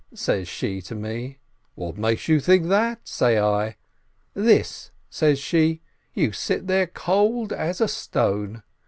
says 0.15 0.47
she 0.47 0.81
to 0.81 0.95
me. 0.95 1.37
"What 1.75 1.95
makes 1.95 2.27
you 2.27 2.39
think 2.39 2.69
that?" 2.69 3.07
say 3.07 3.37
I.— 3.39 3.77
"This," 4.33 4.89
says 5.11 5.37
she, 5.37 5.83
"you 6.15 6.31
sit 6.31 6.65
there 6.65 6.87
cold 6.87 7.53
as 7.53 7.79
a 7.79 7.87
stone! 7.87 8.63